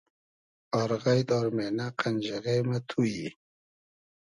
آر 0.79 0.91
غݷد 1.03 1.29
آر 1.37 1.47
مېنۂ 1.55 1.87
قئنجیغې 1.99 2.57
مۂ 2.67 2.77
تو 2.87 2.99
یی 3.13 3.27